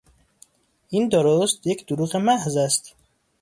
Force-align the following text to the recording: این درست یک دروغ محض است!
این 0.89 1.09
درست 1.09 1.67
یک 1.67 1.85
دروغ 1.87 2.15
محض 2.17 2.57
است! 2.57 2.95